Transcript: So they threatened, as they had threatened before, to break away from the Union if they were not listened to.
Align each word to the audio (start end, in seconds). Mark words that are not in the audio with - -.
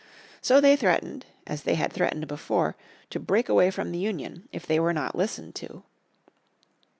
So 0.41 0.59
they 0.59 0.75
threatened, 0.75 1.27
as 1.45 1.61
they 1.61 1.75
had 1.75 1.93
threatened 1.93 2.27
before, 2.27 2.75
to 3.11 3.19
break 3.19 3.47
away 3.49 3.69
from 3.69 3.91
the 3.91 3.99
Union 3.99 4.49
if 4.51 4.65
they 4.65 4.79
were 4.79 4.93
not 4.93 5.15
listened 5.15 5.53
to. 5.57 5.83